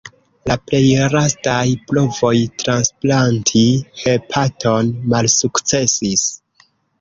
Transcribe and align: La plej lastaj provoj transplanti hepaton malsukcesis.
La 0.51 0.55
plej 0.69 0.79
lastaj 1.15 1.65
provoj 1.91 2.31
transplanti 2.63 3.61
hepaton 4.01 4.91
malsukcesis. 5.13 6.27